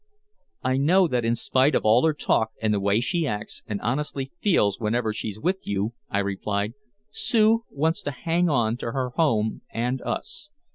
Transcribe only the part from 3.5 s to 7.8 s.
and honestly feels whenever she's with you," I replied, "Sue